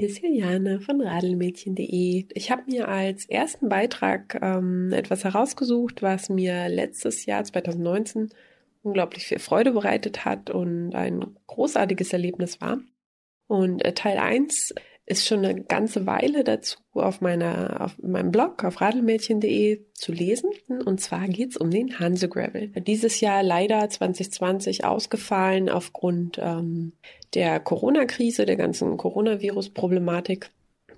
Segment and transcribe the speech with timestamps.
[0.00, 2.24] hier ist Juliane von radelmädchen.de.
[2.32, 8.30] Ich habe mir als ersten Beitrag ähm, etwas herausgesucht, was mir letztes Jahr 2019
[8.82, 12.80] unglaublich viel Freude bereitet hat und ein großartiges Erlebnis war.
[13.46, 14.72] Und äh, Teil 1
[15.10, 20.50] ist schon eine ganze Weile dazu auf meiner, auf meinem Blog auf radelmädchen.de zu lesen.
[20.68, 22.68] Und zwar geht's um den Hanse Gravel.
[22.68, 26.92] Dieses Jahr leider 2020 ausgefallen aufgrund ähm,
[27.34, 30.50] der Corona-Krise, der ganzen Coronavirus-Problematik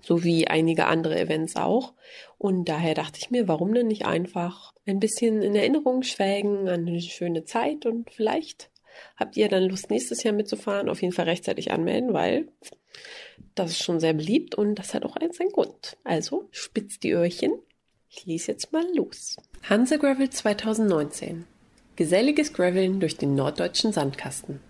[0.03, 1.95] sowie einige andere Events auch.
[2.37, 6.87] Und daher dachte ich mir, warum denn nicht einfach ein bisschen in Erinnerung schwelgen an
[6.87, 8.69] eine schöne Zeit und vielleicht
[9.17, 10.89] habt ihr dann Lust, nächstes Jahr mitzufahren.
[10.89, 12.49] Auf jeden Fall rechtzeitig anmelden, weil
[13.55, 15.97] das ist schon sehr beliebt und das hat auch einen seinen Grund.
[16.05, 17.53] Also spitzt die Öhrchen.
[18.09, 19.37] Ich lese jetzt mal los.
[19.63, 21.47] Hanse Gravel 2019.
[21.97, 24.61] Geselliges Graveln durch den norddeutschen Sandkasten.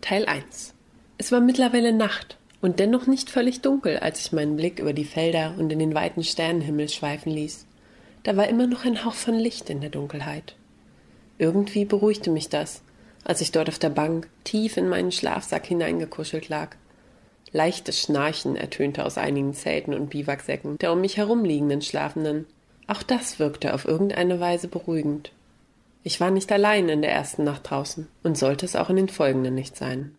[0.00, 0.74] Teil 1.
[1.18, 5.04] Es war mittlerweile Nacht und dennoch nicht völlig dunkel, als ich meinen Blick über die
[5.04, 7.66] Felder und in den weiten Sternenhimmel schweifen ließ.
[8.22, 10.56] Da war immer noch ein Hauch von Licht in der Dunkelheit.
[11.38, 12.82] Irgendwie beruhigte mich das,
[13.24, 16.76] als ich dort auf der Bank tief in meinen Schlafsack hineingekuschelt lag
[17.52, 22.46] Leichtes Schnarchen ertönte aus einigen Zelten und Biwaksäcken der um mich herumliegenden Schlafenden.
[22.86, 25.32] Auch das wirkte auf irgendeine Weise beruhigend.
[26.02, 29.08] Ich war nicht allein in der ersten Nacht draußen und sollte es auch in den
[29.08, 30.16] folgenden nicht sein.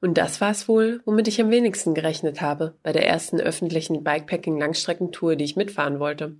[0.00, 4.02] Und das war es wohl, womit ich am wenigsten gerechnet habe bei der ersten öffentlichen
[4.02, 6.36] Bikepacking-Langstreckentour, die ich mitfahren wollte.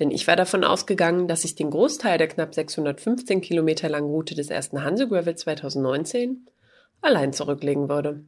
[0.00, 4.34] Denn ich war davon ausgegangen, dass ich den Großteil der knapp 615 Kilometer langen Route
[4.34, 6.46] des ersten Hanse Gravel 2019
[7.00, 8.24] allein zurücklegen würde.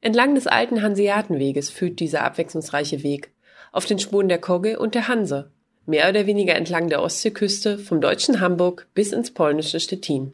[0.00, 3.32] Entlang des alten Hanseatenweges führt dieser abwechslungsreiche Weg
[3.72, 5.50] auf den Spuren der Kogge und der Hanse,
[5.86, 10.32] mehr oder weniger entlang der Ostseeküste vom deutschen Hamburg bis ins polnische Stettin.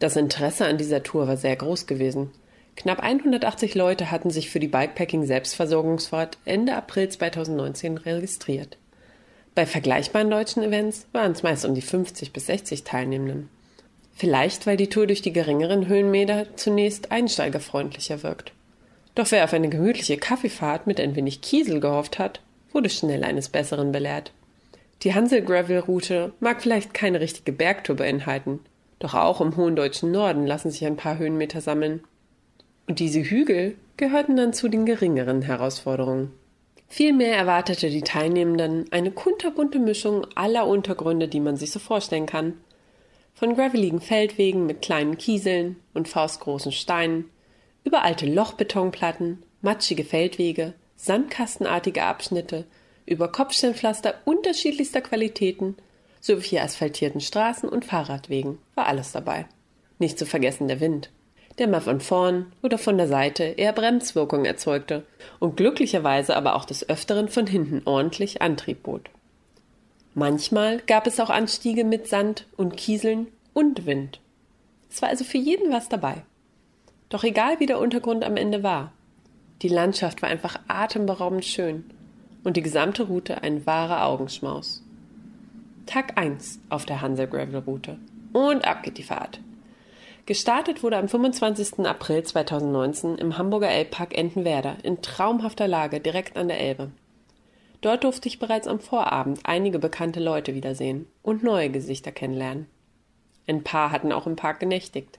[0.00, 2.30] Das Interesse an dieser Tour war sehr groß gewesen.
[2.74, 8.78] Knapp 180 Leute hatten sich für die Bikepacking Selbstversorgungsfahrt Ende April 2019 registriert.
[9.54, 13.50] Bei vergleichbaren deutschen Events waren es meist um die 50 bis 60 Teilnehmenden.
[14.14, 18.52] Vielleicht, weil die Tour durch die geringeren Höhenmeter zunächst einsteigerfreundlicher wirkt.
[19.14, 22.40] Doch wer auf eine gemütliche Kaffeefahrt mit ein wenig Kiesel gehofft hat,
[22.72, 24.32] wurde schnell eines Besseren belehrt.
[25.02, 28.60] Die Hansel-Gravel-Route mag vielleicht keine richtige Bergtour beinhalten,
[29.00, 32.04] doch auch im hohen deutschen Norden lassen sich ein paar Höhenmeter sammeln.
[32.86, 36.30] Und diese Hügel gehörten dann zu den geringeren Herausforderungen.
[36.92, 42.58] Vielmehr erwartete die Teilnehmenden eine kunterbunte Mischung aller Untergründe, die man sich so vorstellen kann.
[43.32, 47.30] Von graveligen Feldwegen mit kleinen Kieseln und faustgroßen Steinen
[47.82, 52.66] über alte Lochbetonplatten, matschige Feldwege, sandkastenartige Abschnitte,
[53.06, 55.78] über Kopfsteinpflaster unterschiedlichster Qualitäten
[56.20, 59.46] sowie asphaltierten Straßen und Fahrradwegen war alles dabei.
[59.98, 61.10] Nicht zu vergessen der Wind,
[61.58, 65.04] der mal von vorn oder von der Seite eher Bremswirkung erzeugte
[65.38, 69.10] und glücklicherweise aber auch des Öfteren von hinten ordentlich Antrieb bot.
[70.14, 74.20] Manchmal gab es auch Anstiege mit Sand und Kieseln und Wind.
[74.90, 76.22] Es war also für jeden was dabei.
[77.08, 78.92] Doch egal wie der Untergrund am Ende war,
[79.62, 81.84] die Landschaft war einfach atemberaubend schön
[82.44, 84.82] und die gesamte Route ein wahrer Augenschmaus.
[85.86, 87.98] Tag 1 auf der Hansel Gravel Route.
[88.32, 89.40] Und ab geht die Fahrt.
[90.24, 91.84] Gestartet wurde am 25.
[91.84, 96.92] April 2019 im Hamburger Elbpark Entenwerder in traumhafter Lage direkt an der Elbe.
[97.80, 102.68] Dort durfte ich bereits am Vorabend einige bekannte Leute wiedersehen und neue Gesichter kennenlernen.
[103.48, 105.18] Ein paar hatten auch im Park genächtigt.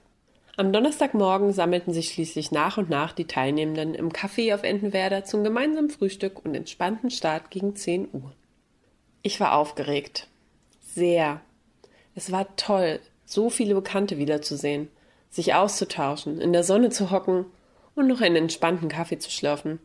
[0.56, 5.44] Am Donnerstagmorgen sammelten sich schließlich nach und nach die Teilnehmenden im Café auf Entenwerder zum
[5.44, 8.32] gemeinsamen Frühstück und entspannten Start gegen 10 Uhr.
[9.20, 10.28] Ich war aufgeregt.
[10.80, 11.42] Sehr.
[12.14, 14.88] Es war toll, so viele Bekannte wiederzusehen,
[15.30, 17.46] sich auszutauschen, in der Sonne zu hocken
[17.94, 19.78] und noch einen entspannten Kaffee zu schlürfen.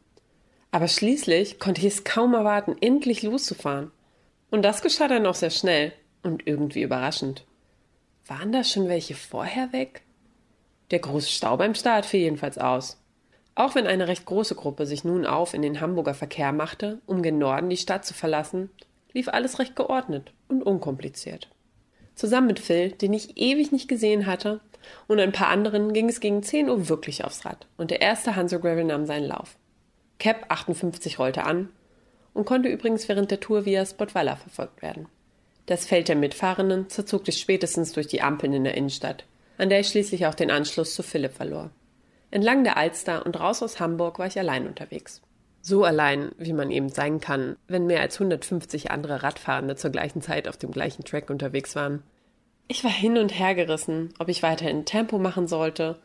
[0.71, 3.91] Aber schließlich konnte ich es kaum erwarten, endlich loszufahren.
[4.51, 7.45] Und das geschah dann auch sehr schnell und irgendwie überraschend.
[8.27, 10.03] Waren da schon welche vorher weg?
[10.91, 12.97] Der große Stau beim Start fiel jedenfalls aus.
[13.55, 17.21] Auch wenn eine recht große Gruppe sich nun auf in den Hamburger Verkehr machte, um
[17.21, 18.69] gen Norden die Stadt zu verlassen,
[19.13, 21.49] lief alles recht geordnet und unkompliziert.
[22.19, 24.59] Zusammen mit Phil, den ich ewig nicht gesehen hatte,
[25.07, 28.35] und ein paar anderen ging es gegen 10 Uhr wirklich aufs Rad und der erste
[28.35, 29.55] Hanso Gravel nahm seinen Lauf.
[30.17, 31.69] Cap 58 rollte an
[32.33, 35.07] und konnte übrigens während der Tour via Spotwalla verfolgt werden.
[35.65, 39.23] Das Feld der Mitfahrenden zerzog sich spätestens durch die Ampeln in der Innenstadt,
[39.57, 41.69] an der ich schließlich auch den Anschluss zu Philipp verlor.
[42.31, 45.21] Entlang der Alster und raus aus Hamburg war ich allein unterwegs.
[45.61, 50.21] So allein, wie man eben sein kann, wenn mehr als 150 andere Radfahrende zur gleichen
[50.21, 52.03] Zeit auf dem gleichen Track unterwegs waren.
[52.67, 55.99] Ich war hin und her gerissen, ob ich weiterhin Tempo machen sollte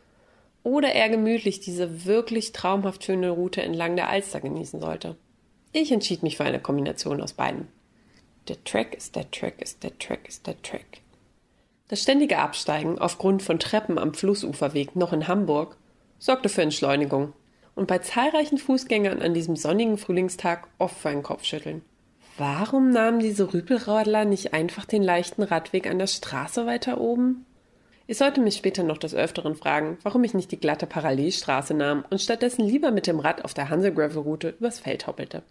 [0.63, 5.15] oder er gemütlich diese wirklich traumhaft schöne Route entlang der Alster genießen sollte.
[5.71, 7.67] Ich entschied mich für eine Kombination aus beiden.
[8.47, 11.01] Der Track ist der Track ist der Track ist der Track.
[11.87, 15.77] Das ständige Absteigen aufgrund von Treppen am Flussuferweg noch in Hamburg
[16.17, 17.33] sorgte für Entschleunigung
[17.75, 21.81] und bei zahlreichen Fußgängern an diesem sonnigen Frühlingstag oft für ein Kopfschütteln.
[22.37, 27.45] Warum nahmen diese Rüpelradler nicht einfach den leichten Radweg an der Straße weiter oben?
[28.07, 32.05] Ich sollte mich später noch des Öfteren fragen, warum ich nicht die glatte Parallelstraße nahm
[32.09, 35.43] und stattdessen lieber mit dem Rad auf der Hanse-Gravel-Route übers Feld hoppelte.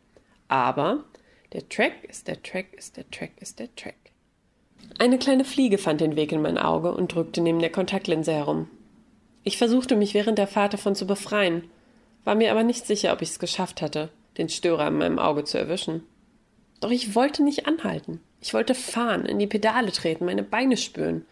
[0.46, 1.04] Aber
[1.52, 3.96] der Track ist der Track ist der Track ist der Track.
[4.98, 8.68] Eine kleine Fliege fand den Weg in mein Auge und drückte neben der Kontaktlinse herum.
[9.42, 11.64] Ich versuchte mich während der Fahrt davon zu befreien,
[12.24, 15.44] war mir aber nicht sicher, ob ich es geschafft hatte, den Störer in meinem Auge
[15.44, 16.02] zu erwischen.
[16.80, 18.20] Doch ich wollte nicht anhalten.
[18.40, 21.24] Ich wollte fahren, in die Pedale treten, meine Beine spüren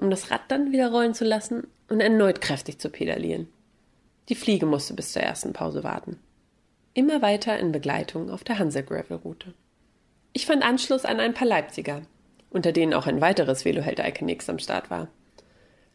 [0.00, 3.48] um das Rad dann wieder rollen zu lassen und erneut kräftig zu pedalieren.
[4.30, 6.18] Die Fliege musste bis zur ersten Pause warten.
[6.94, 9.52] Immer weiter in Begleitung auf der Hansa-Gravel-Route.
[10.32, 12.02] Ich fand Anschluss an ein paar Leipziger,
[12.48, 15.08] unter denen auch ein weiteres Veloheld Iconix am Start war.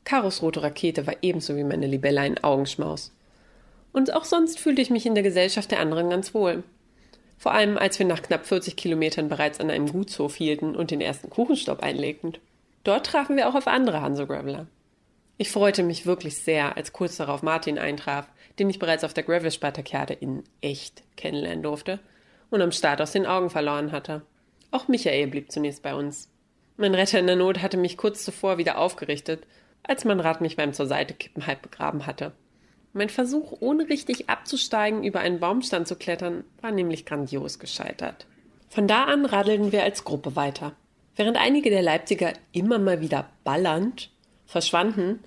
[0.04, 3.12] Karos rote Rakete war ebenso wie meine Libelle ein Augenschmaus.
[3.96, 6.64] Und auch sonst fühlte ich mich in der Gesellschaft der anderen ganz wohl.
[7.38, 11.00] Vor allem, als wir nach knapp 40 Kilometern bereits an einem Gutshof hielten und den
[11.00, 12.38] ersten Kuchenstopp einlegten.
[12.84, 14.68] Dort trafen wir auch auf andere Hanso-Graveler.
[15.38, 18.28] Ich freute mich wirklich sehr, als kurz darauf Martin eintraf,
[18.60, 22.00] den ich bereits auf der Gravel-Spartakiade in echt kennenlernen durfte
[22.50, 24.24] und am Start aus den Augen verloren hatte.
[24.72, 26.28] Auch Michael blieb zunächst bei uns.
[26.76, 29.48] Mein Retter in der Not hatte mich kurz zuvor wieder aufgerichtet,
[29.84, 32.34] als mein Rad mich beim zur Seite kippen halb begraben hatte.
[32.98, 38.26] Mein Versuch, ohne richtig abzusteigen, über einen Baumstand zu klettern, war nämlich grandios gescheitert.
[38.70, 40.72] Von da an radelten wir als Gruppe weiter.
[41.18, 44.12] Während einige der Leipziger immer mal wieder ballernd
[44.46, 45.20] verschwanden,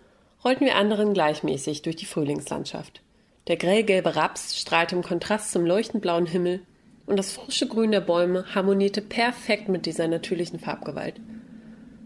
[0.43, 3.03] rollten wir anderen gleichmäßig durch die Frühlingslandschaft.
[3.49, 6.63] Der grellgelbe Raps strahlte im Kontrast zum leuchtend blauen Himmel
[7.05, 11.21] und das frische Grün der Bäume harmonierte perfekt mit dieser natürlichen Farbgewalt.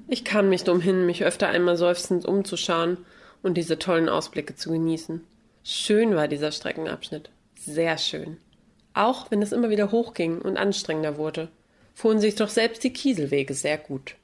[0.08, 2.99] Ich kam nicht umhin, mich öfter einmal seufzend umzuschauen
[3.44, 5.25] und diese tollen Ausblicke zu genießen.
[5.64, 7.31] Schön war dieser Streckenabschnitt.
[7.55, 8.38] Sehr schön.
[8.94, 11.49] Auch wenn es immer wieder hochging und anstrengender wurde
[11.94, 14.17] fuhren sich doch selbst die Kieselwege sehr gut.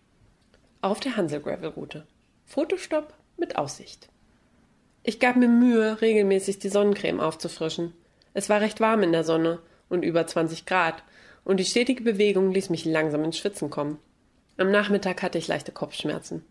[0.80, 2.06] Auf der Hansel-Gravel-Route.
[2.46, 4.08] Fotostopp mit Aussicht.
[5.02, 7.92] Ich gab mir Mühe, regelmäßig die Sonnencreme aufzufrischen.
[8.34, 11.02] Es war recht warm in der Sonne und über 20 Grad,
[11.44, 13.98] und die stetige Bewegung ließ mich langsam ins Schwitzen kommen.
[14.58, 16.44] Am Nachmittag hatte ich leichte Kopfschmerzen.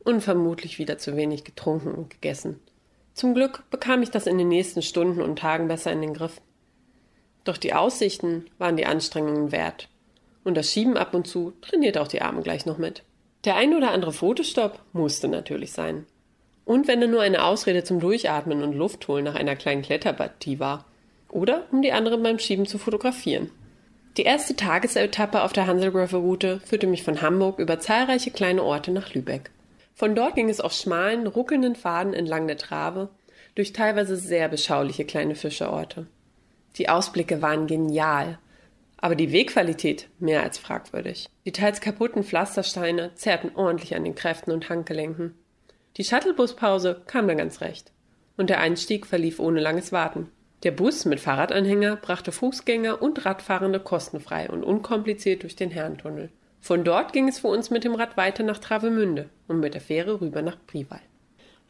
[0.00, 2.58] Unvermutlich wieder zu wenig getrunken und gegessen.
[3.14, 6.40] Zum Glück bekam ich das in den nächsten Stunden und Tagen besser in den Griff.
[7.44, 9.88] Doch die Aussichten waren die Anstrengungen wert.
[10.44, 13.02] Und das Schieben ab und zu trainiert auch die Arme gleich noch mit.
[13.44, 16.06] Der ein oder andere Fotostopp musste natürlich sein.
[16.64, 20.60] Und wenn er nur eine Ausrede zum Durchatmen und Luft holen nach einer kleinen Kletterpartie
[20.60, 20.84] war.
[21.28, 23.50] Oder um die anderen beim Schieben zu fotografieren.
[24.16, 29.14] Die erste Tagesetappe auf der Hanselgrove-Route führte mich von Hamburg über zahlreiche kleine Orte nach
[29.14, 29.50] Lübeck.
[30.02, 33.08] Von dort ging es auf schmalen, ruckelnden Pfaden entlang der Trave
[33.54, 36.08] durch teilweise sehr beschauliche kleine Fischerorte.
[36.76, 38.38] Die Ausblicke waren genial
[39.02, 41.28] aber die Wegqualität mehr als fragwürdig.
[41.44, 45.34] Die teils kaputten Pflastersteine zerrten ordentlich an den Kräften und Handgelenken.
[45.96, 47.90] Die Shuttlebuspause kam dann ganz recht.
[48.36, 50.30] Und der Einstieg verlief ohne langes Warten.
[50.62, 56.30] Der Bus mit Fahrradanhänger brachte Fußgänger und Radfahrende kostenfrei und unkompliziert durch den Herrentunnel.
[56.62, 59.80] Von dort ging es für uns mit dem Rad weiter nach Travemünde und mit der
[59.80, 61.00] Fähre rüber nach Prival.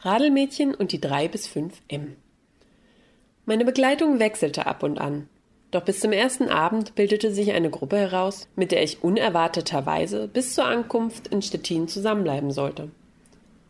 [0.01, 2.17] Radelmädchen und die drei bis fünf M.
[3.47, 5.29] Meine Begleitung wechselte ab und an.
[5.71, 10.55] Doch bis zum ersten Abend bildete sich eine Gruppe heraus, mit der ich unerwarteterweise bis
[10.55, 12.91] zur Ankunft in Stettin zusammenbleiben sollte.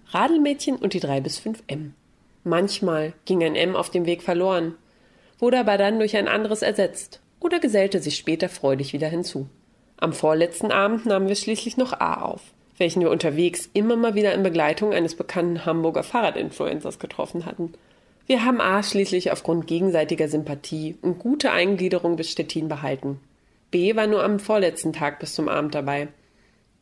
[0.08, 1.94] Radelmädchen und die drei bis fünf M.
[2.42, 4.74] Manchmal ging ein M auf dem Weg verloren,
[5.38, 9.48] wurde aber dann durch ein anderes ersetzt oder gesellte sich später freudig wieder hinzu.
[10.02, 12.40] Am vorletzten Abend nahmen wir schließlich noch A auf,
[12.76, 17.72] welchen wir unterwegs immer mal wieder in Begleitung eines bekannten Hamburger Fahrradinfluencers getroffen hatten
[18.26, 23.20] wir haben A schließlich aufgrund gegenseitiger Sympathie und guter Eingliederung bis Stettin behalten.
[23.70, 26.08] B war nur am vorletzten Tag bis zum Abend dabei.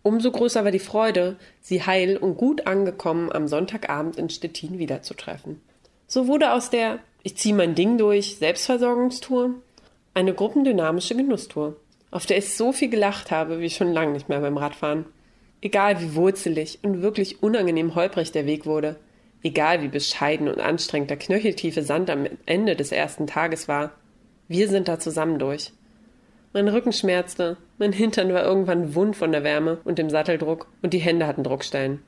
[0.03, 5.61] Umso größer war die Freude, sie heil und gut angekommen am Sonntagabend in Stettin wiederzutreffen.
[6.07, 9.55] So wurde aus der Ich zieh mein Ding durch Selbstversorgungstour
[10.15, 11.77] eine gruppendynamische Genusstour,
[12.11, 15.07] auf der ich so viel gelacht habe wie schon lange nicht mehr beim Radfahren.
[15.63, 18.97] Egal wie wurzelig und wirklich unangenehm holprig der Weg wurde,
[19.43, 23.93] Egal wie bescheiden und anstrengend der knöcheltiefe Sand am Ende des ersten Tages war,
[24.49, 25.73] wir sind da zusammen durch.
[26.53, 30.93] Mein Rücken schmerzte, mein Hintern war irgendwann wund von der Wärme und dem Satteldruck und
[30.93, 32.03] die Hände hatten Druckstellen.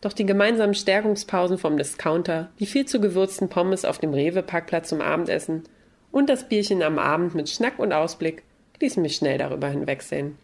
[0.00, 5.00] Doch die gemeinsamen Stärkungspausen vom Discounter, die viel zu gewürzten Pommes auf dem Rewe-Parkplatz zum
[5.00, 5.64] Abendessen
[6.10, 8.42] und das Bierchen am Abend mit Schnack und Ausblick
[8.80, 10.36] ließen mich schnell darüber hinwegsehen.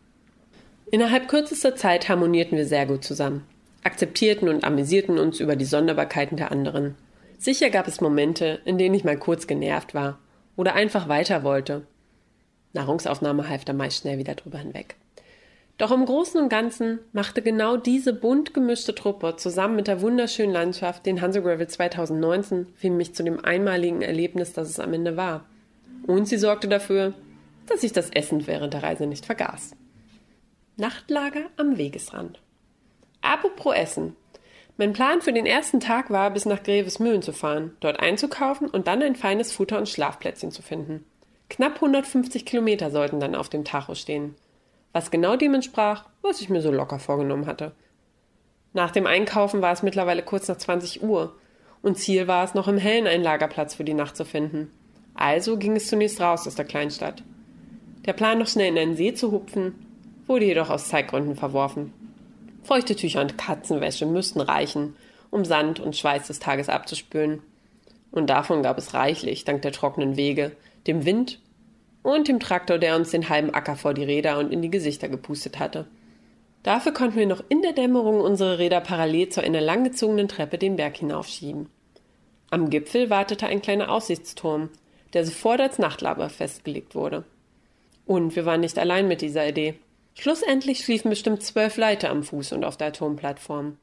[0.91, 3.47] Innerhalb kürzester Zeit harmonierten wir sehr gut zusammen,
[3.83, 6.95] akzeptierten und amüsierten uns über die Sonderbarkeiten der anderen.
[7.39, 10.19] Sicher gab es Momente, in denen ich mal kurz genervt war
[10.57, 11.87] oder einfach weiter wollte.
[12.73, 14.97] Nahrungsaufnahme half da meist schnell wieder drüber hinweg.
[15.77, 20.53] Doch im Großen und Ganzen machte genau diese bunt gemischte Truppe zusammen mit der wunderschönen
[20.53, 25.17] Landschaft den Hanse Gravel 2019 für mich zu dem einmaligen Erlebnis, das es am Ende
[25.17, 25.45] war.
[26.07, 27.15] Und sie sorgte dafür,
[27.67, 29.73] dass ich das Essen während der Reise nicht vergaß.
[30.77, 32.41] Nachtlager am Wegesrand.
[33.21, 34.17] Apropos Essen.
[34.77, 38.89] Mein Plan für den ersten Tag war, bis nach Grevesmühlen zu fahren, dort einzukaufen und
[38.89, 41.05] dann ein feines Futter- und Schlafplätzchen zu finden.
[41.49, 44.35] Knapp 150 Kilometer sollten dann auf dem Tacho stehen.
[44.93, 47.73] Was genau dem entsprach, was ich mir so locker vorgenommen hatte.
[48.73, 51.37] Nach dem Einkaufen war es mittlerweile kurz nach 20 Uhr
[51.83, 54.73] und Ziel war es, noch im Hellen einen Lagerplatz für die Nacht zu finden.
[55.15, 57.23] Also ging es zunächst raus aus der Kleinstadt.
[58.07, 59.75] Der Plan, noch schnell in einen See zu hupfen,
[60.27, 61.93] wurde jedoch aus Zeitgründen verworfen.
[62.63, 64.97] Feuchte Tücher und Katzenwäsche müssten reichen,
[65.31, 67.43] um Sand und Schweiß des Tages abzuspülen.
[68.11, 70.53] Und davon gab es reichlich, dank der trockenen Wege,
[70.87, 71.41] dem Wind
[72.03, 75.09] und dem Traktor, der uns den halben Acker vor die Räder und in die Gesichter
[75.09, 75.87] gepustet hatte.
[76.63, 80.77] Dafür konnten wir noch in der Dämmerung unsere Räder parallel zu einer langgezogenen Treppe den
[80.77, 81.69] Berg hinaufschieben.
[82.51, 84.71] Am Gipfel wartete ein kleiner Aussichtsturm,
[85.13, 87.25] der sofort als Nachtlager festgelegt wurde.
[88.07, 89.75] Und wir waren nicht allein mit dieser Idee.
[90.15, 93.79] Schlussendlich schliefen bestimmt zwölf Leiter am Fuß und auf der Turmplattform.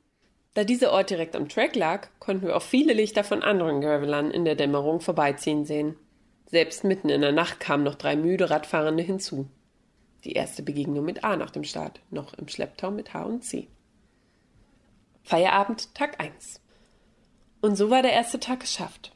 [0.53, 4.31] Da dieser Ort direkt am Track lag, konnten wir auch viele Lichter von anderen Gravelern
[4.31, 5.95] in der Dämmerung vorbeiziehen sehen.
[6.45, 9.47] Selbst mitten in der Nacht kamen noch drei müde Radfahrende hinzu.
[10.25, 13.67] Die erste Begegnung mit A nach dem Start, noch im Schlepptau mit H und C.
[15.23, 16.59] Feierabend, Tag 1.
[17.61, 19.13] Und so war der erste Tag geschafft.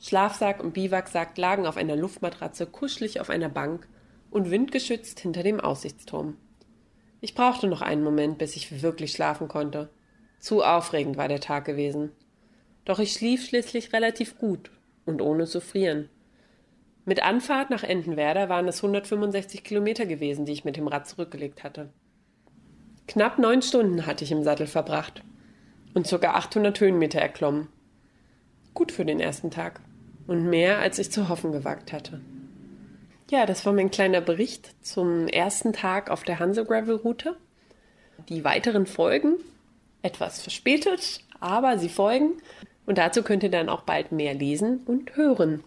[0.00, 3.86] Schlafsack und Biwaksack lagen auf einer Luftmatratze kuschelig auf einer Bank
[4.30, 6.36] und windgeschützt hinter dem Aussichtsturm.
[7.20, 9.90] Ich brauchte noch einen Moment, bis ich wirklich schlafen konnte.
[10.38, 12.12] Zu aufregend war der Tag gewesen.
[12.84, 14.70] Doch ich schlief schließlich relativ gut
[15.04, 16.08] und ohne zu frieren.
[17.04, 21.64] Mit Anfahrt nach Entenwerder waren es 165 Kilometer gewesen, die ich mit dem Rad zurückgelegt
[21.64, 21.90] hatte.
[23.06, 25.22] Knapp neun Stunden hatte ich im Sattel verbracht
[25.94, 26.30] und ca.
[26.34, 27.68] 800 Höhenmeter erklommen.
[28.72, 29.80] Gut für den ersten Tag
[30.26, 32.20] und mehr, als ich zu hoffen gewagt hatte.
[33.30, 37.36] Ja, das war mein kleiner Bericht zum ersten Tag auf der Hanse Gravel Route.
[38.28, 39.36] Die weiteren Folgen,
[40.02, 42.42] etwas verspätet, aber sie folgen.
[42.86, 45.62] Und dazu könnt ihr dann auch bald mehr lesen und hören.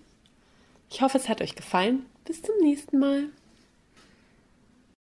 [0.90, 2.06] Ich hoffe, es hat euch gefallen.
[2.26, 3.30] Bis zum nächsten Mal.